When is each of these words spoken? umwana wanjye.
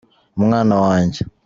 umwana 0.37 0.73
wanjye. 0.83 1.21